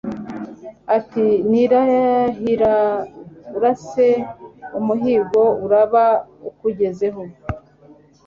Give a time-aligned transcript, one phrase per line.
[0.97, 2.75] ati nirahira
[3.57, 4.07] urase,
[4.77, 6.05] umuhigo uraba
[6.49, 7.21] ukugezeho